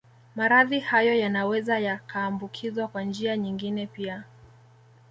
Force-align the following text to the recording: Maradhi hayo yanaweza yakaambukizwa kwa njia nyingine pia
Maradhi 0.35 0.79
hayo 0.79 1.13
yanaweza 1.15 1.79
yakaambukizwa 1.79 2.87
kwa 2.87 3.03
njia 3.03 3.37
nyingine 3.37 3.87
pia 3.87 4.23